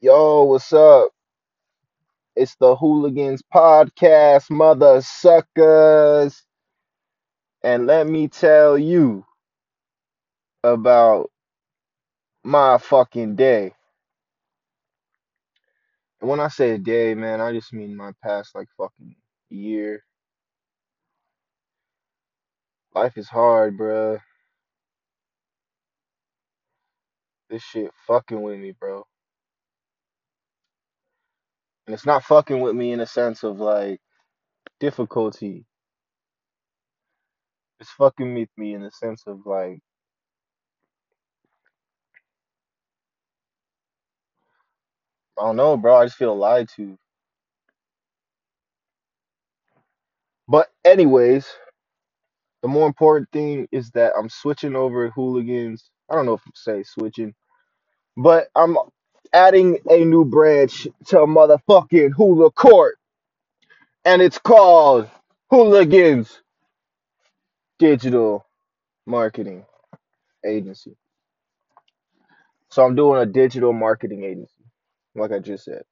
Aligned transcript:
Yo, 0.00 0.44
what's 0.44 0.72
up? 0.74 1.10
It's 2.36 2.56
the 2.56 2.76
Hoolagans 2.76 3.40
Podcast, 3.54 4.50
mother 4.50 5.00
suckers. 5.02 6.44
And 7.64 7.86
let 7.86 8.06
me 8.08 8.28
tell 8.28 8.78
you 8.78 9.24
about 10.64 11.30
my 12.44 12.78
fucking 12.78 13.36
day. 13.36 13.74
And 16.20 16.30
when 16.30 16.40
I 16.40 16.48
say 16.48 16.78
day, 16.78 17.14
man, 17.14 17.40
I 17.40 17.52
just 17.52 17.72
mean 17.72 17.96
my 17.96 18.12
past 18.22 18.54
like 18.54 18.68
fucking 18.78 19.16
year. 19.50 20.04
Life 22.94 23.18
is 23.18 23.28
hard, 23.28 23.78
bruh. 23.78 24.20
This 27.50 27.62
shit 27.62 27.92
fucking 28.06 28.42
with 28.42 28.58
me, 28.60 28.72
bro. 28.78 29.04
And 31.86 31.94
it's 31.94 32.06
not 32.06 32.24
fucking 32.24 32.60
with 32.60 32.76
me 32.76 32.92
in 32.92 33.00
a 33.00 33.06
sense 33.06 33.44
of 33.44 33.60
like 33.60 34.00
difficulty. 34.80 35.66
It's 37.80 37.90
fucking 37.92 38.34
with 38.34 38.50
me 38.56 38.74
in 38.74 38.82
the 38.82 38.90
sense 38.92 39.24
of 39.26 39.40
like 39.46 39.80
I 45.38 45.44
don't 45.46 45.56
know, 45.56 45.76
bro. 45.76 45.96
I 45.96 46.06
just 46.06 46.16
feel 46.18 46.36
lied 46.36 46.68
to. 46.76 46.98
But 50.48 50.68
anyways, 50.84 51.46
the 52.62 52.68
more 52.68 52.86
important 52.86 53.28
thing 53.32 53.68
is 53.72 53.90
that 53.92 54.14
I'm 54.18 54.30
switching 54.30 54.76
over 54.76 55.10
hoolagans. 55.10 55.82
I 56.10 56.16
don't 56.16 56.26
know 56.26 56.34
if 56.34 56.42
I'm 56.46 56.52
say 56.56 56.82
switching, 56.84 57.34
but 58.16 58.48
I'm 58.56 58.76
adding 59.34 59.80
a 59.90 60.04
new 60.06 60.24
branch 60.26 60.88
to 61.08 61.18
motherfucking 61.18 62.12
Hula 62.14 62.52
Court, 62.52 62.98
and 64.04 64.22
it's 64.22 64.38
called 64.38 65.10
Hoolagans 65.52 66.38
Digital 67.78 68.46
Marketing 69.06 69.64
Agency. 70.46 70.96
So 72.70 72.84
I'm 72.84 72.96
doing 72.96 73.22
a 73.22 73.26
digital 73.26 73.72
marketing 73.72 74.24
agency, 74.24 74.64
like 75.14 75.32
I 75.32 75.40
just 75.40 75.64
said. 75.64 75.84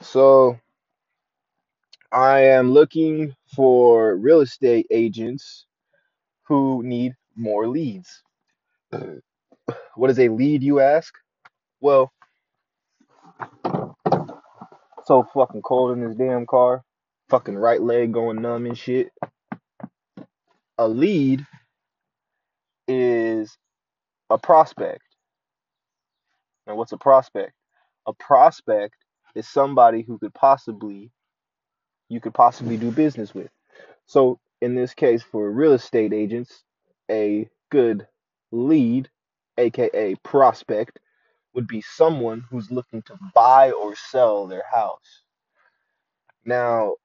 So 0.00 0.58
I 2.12 2.40
am 2.46 2.72
looking 2.72 3.34
for 3.56 4.16
real 4.16 4.40
estate 4.42 4.86
agents 4.90 5.66
who 6.44 6.82
need 6.84 7.14
more 7.36 7.68
leads. 7.68 8.22
What 9.96 10.10
is 10.10 10.18
a 10.20 10.28
lead, 10.28 10.62
you 10.62 10.80
ask? 10.80 11.14
Well, 11.82 12.12
so 15.06 15.26
fucking 15.34 15.62
cold 15.62 15.92
in 15.98 16.06
this 16.06 16.16
damn 16.16 16.46
car. 16.46 16.84
Fucking 17.30 17.56
right 17.56 17.82
leg 17.82 18.12
going 18.12 18.42
numb 18.42 18.66
and 18.66 18.78
shit. 18.78 19.10
A 20.78 20.88
lead 20.88 21.46
is 22.88 23.58
a 24.30 24.38
prospect. 24.38 25.02
And 26.66 26.76
what's 26.76 26.92
a 26.92 26.98
prospect? 26.98 27.52
A 28.06 28.14
prospect 28.14 28.96
is 29.34 29.48
somebody 29.48 30.02
who 30.02 30.18
could 30.18 30.34
possibly 30.34 31.10
you 32.08 32.20
could 32.20 32.34
possibly 32.34 32.76
do 32.76 32.92
business 32.92 33.34
with. 33.34 33.50
So 34.06 34.38
in 34.60 34.76
this 34.76 34.94
case 34.94 35.22
for 35.22 35.50
real 35.50 35.72
estate 35.72 36.12
agents, 36.12 36.62
a 37.10 37.48
good 37.70 38.06
lead, 38.52 39.10
aka 39.58 40.14
prospect, 40.24 41.00
would 41.54 41.66
be 41.68 41.82
someone 41.82 42.44
who's 42.50 42.70
looking 42.70 43.02
to 43.02 43.18
buy 43.34 43.72
or 43.72 43.96
sell 43.96 44.46
their 44.46 44.64
house. 44.72 45.22
Now, 46.44 46.96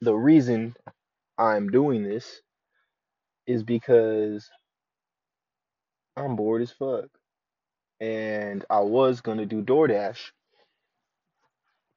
the 0.00 0.14
reason 0.14 0.76
I'm 1.38 1.70
doing 1.70 2.04
this 2.04 2.40
is 3.46 3.64
because 3.64 4.48
I'm 6.16 6.36
bored 6.36 6.62
as 6.62 6.72
fuck. 6.72 7.06
And 8.00 8.64
I 8.70 8.80
was 8.80 9.20
gonna 9.22 9.46
do 9.46 9.62
DoorDash, 9.62 10.20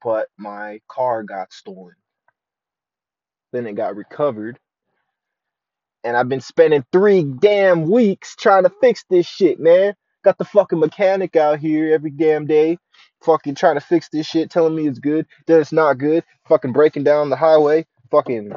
but 0.03 0.27
my 0.37 0.81
car 0.89 1.23
got 1.23 1.53
stolen. 1.53 1.95
Then 3.53 3.67
it 3.67 3.73
got 3.75 3.95
recovered. 3.97 4.59
And 6.03 6.17
I've 6.17 6.29
been 6.29 6.41
spending 6.41 6.85
three 6.93 7.23
damn 7.23 7.89
weeks 7.89 8.35
trying 8.35 8.63
to 8.63 8.71
fix 8.81 9.05
this 9.09 9.27
shit, 9.27 9.59
man. 9.59 9.95
Got 10.23 10.37
the 10.37 10.45
fucking 10.45 10.79
mechanic 10.79 11.35
out 11.35 11.59
here 11.59 11.93
every 11.93 12.11
damn 12.11 12.45
day, 12.45 12.77
fucking 13.23 13.55
trying 13.55 13.75
to 13.75 13.81
fix 13.81 14.09
this 14.09 14.27
shit, 14.27 14.49
telling 14.51 14.75
me 14.75 14.87
it's 14.87 14.99
good, 14.99 15.27
then 15.47 15.61
it's 15.61 15.73
not 15.73 15.97
good, 15.97 16.23
fucking 16.47 16.73
breaking 16.73 17.03
down 17.03 17.29
the 17.29 17.35
highway, 17.35 17.85
fucking 18.11 18.53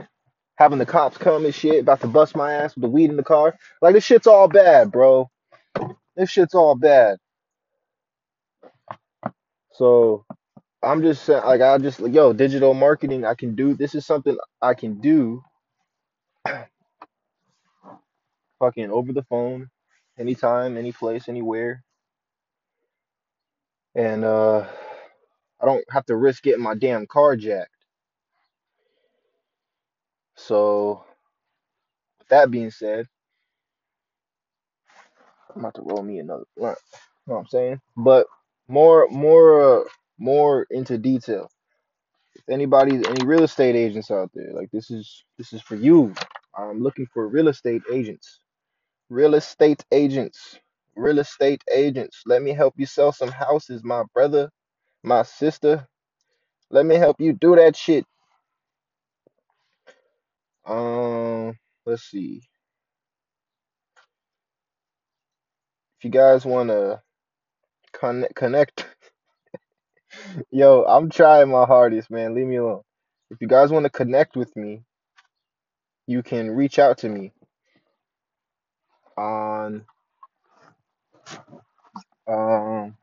having 0.57 0.79
the 0.79 0.87
cops 0.87 1.19
come 1.19 1.45
and 1.45 1.55
shit, 1.55 1.81
about 1.81 2.01
to 2.01 2.07
bust 2.07 2.37
my 2.37 2.53
ass 2.53 2.75
with 2.75 2.83
the 2.83 2.89
weed 2.89 3.11
in 3.11 3.17
the 3.17 3.25
car. 3.25 3.57
Like 3.83 3.95
this 3.95 4.05
shit's 4.05 4.27
all 4.27 4.49
bad, 4.49 4.93
bro. 4.93 5.31
This 6.17 6.31
shit's 6.31 6.55
all 6.55 6.75
bad. 6.77 7.19
So 9.73 10.25
I'm 10.83 11.03
just 11.03 11.25
saying, 11.25 11.45
like, 11.45 11.61
I 11.63 11.79
just 11.79 12.01
like, 12.01 12.15
yo, 12.15 12.33
digital 12.33 12.75
marketing, 12.75 13.27
I 13.27 13.35
can 13.35 13.55
do. 13.57 13.75
This 13.75 13.95
is 13.95 14.07
something 14.07 14.37
I 14.63 14.75
can 14.75 15.01
do, 15.01 15.43
fucking 18.61 18.91
over 18.91 19.13
the 19.13 19.25
phone, 19.25 19.69
anytime, 20.19 20.77
any 20.77 20.93
place, 20.93 21.29
anywhere, 21.29 21.85
and 23.95 24.25
uh, 24.25 24.67
I 25.61 25.67
don't 25.67 25.85
have 25.91 26.07
to 26.07 26.17
risk 26.17 26.43
getting 26.45 26.63
my 26.65 26.75
damn 26.77 27.07
car 27.07 27.37
jacked. 27.37 27.71
So, 30.37 31.05
with 32.19 32.29
that 32.29 32.51
being 32.51 32.71
said, 32.73 33.07
I'm 35.55 35.61
about 35.63 35.75
to 35.77 35.83
roll 35.83 36.03
me 36.03 36.19
another 36.21 36.45
blunt. 36.57 36.79
You 37.27 37.33
know 37.33 37.35
what 37.37 37.41
I'm 37.43 37.49
saying? 37.49 37.81
But 37.97 38.27
more, 38.69 39.09
more, 39.11 39.81
uh, 39.83 39.85
more 40.19 40.67
into 40.71 40.99
detail. 40.99 41.51
If 42.37 42.49
anybody, 42.51 42.97
any 42.97 43.27
real 43.27 43.45
estate 43.45 43.77
agents 43.77 44.11
out 44.11 44.31
there, 44.35 44.53
like 44.55 44.71
this 44.73 44.91
is 44.91 45.25
this 45.39 45.53
is 45.53 45.63
for 45.63 45.77
you. 45.77 46.15
I'm 46.59 46.83
looking 46.83 47.07
for 47.15 47.29
real 47.29 47.49
estate 47.49 47.83
agents. 47.93 48.41
Real 49.11 49.35
estate 49.35 49.85
agents. 49.93 50.59
Real 50.97 51.21
estate 51.21 51.63
agents. 51.73 52.23
Let 52.27 52.43
me 52.43 52.53
help 52.55 52.75
you 52.77 52.87
sell 52.87 53.13
some 53.13 53.31
houses, 53.31 53.85
my 53.85 54.05
brother, 54.15 54.51
my 55.05 55.23
sister. 55.23 55.87
Let 56.71 56.87
me 56.87 56.97
help 56.97 57.21
you 57.21 57.33
do 57.35 57.57
that 57.57 57.77
shit. 57.77 58.05
Um, 60.67 61.55
let's 61.87 62.05
see. 62.05 62.43
If 65.99 66.05
you 66.05 66.11
guys 66.11 66.45
want 66.45 66.71
to 66.71 67.03
connect, 67.93 68.35
connect, 68.37 68.87
yo, 70.51 70.85
I'm 70.85 71.11
trying 71.11 71.51
my 71.51 71.67
hardest, 71.67 72.11
man. 72.11 72.35
Leave 72.35 72.47
me 72.47 72.57
alone. 72.57 72.83
If 73.31 73.39
you 73.41 73.49
guys 73.49 73.71
want 73.71 73.85
to 73.85 73.91
connect 73.91 74.37
with 74.37 74.55
me, 74.57 74.83
you 76.07 76.23
can 76.23 76.51
reach 76.51 76.79
out 76.79 76.99
to 76.99 77.09
me 77.09 77.33
on 79.17 79.85
um 82.29 82.97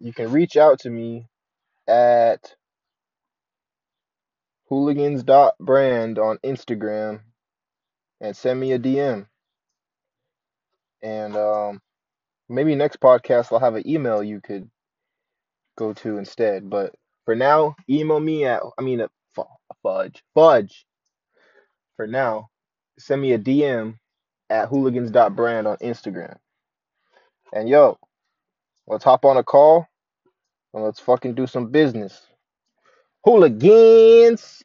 you 0.00 0.12
can 0.12 0.30
reach 0.30 0.56
out 0.56 0.80
to 0.80 0.90
me 0.90 1.26
at 1.88 2.54
hoolagans.brand 4.70 6.18
on 6.18 6.38
Instagram 6.44 7.20
and 8.20 8.36
send 8.36 8.60
me 8.60 8.72
a 8.72 8.78
DM. 8.78 9.26
And 11.02 11.36
um, 11.36 11.80
maybe 12.48 12.74
next 12.74 13.00
podcast 13.00 13.52
I'll 13.52 13.60
have 13.60 13.76
an 13.76 13.88
email 13.88 14.22
you 14.22 14.40
could 14.40 14.68
go 15.76 15.92
to 15.94 16.18
instead. 16.18 16.68
But 16.68 16.94
for 17.24 17.34
now, 17.34 17.76
email 17.88 18.20
me 18.20 18.44
at 18.44 18.62
I 18.78 18.82
mean 18.82 19.00
uh, 19.00 19.08
fudge 19.82 20.22
fudge. 20.34 20.84
For 21.96 22.06
now, 22.06 22.48
send 22.98 23.22
me 23.22 23.32
a 23.32 23.38
DM 23.38 23.98
at 24.50 24.70
hoolagans.brand 24.70 25.66
on 25.66 25.76
Instagram. 25.78 26.36
And 27.52 27.68
yo, 27.68 27.98
let's 28.86 29.04
hop 29.04 29.24
on 29.24 29.36
a 29.36 29.44
call 29.44 29.86
and 30.74 30.84
let's 30.84 31.00
fucking 31.00 31.34
do 31.34 31.46
some 31.46 31.70
business. 31.70 32.26
Hoolagans! 33.26 34.62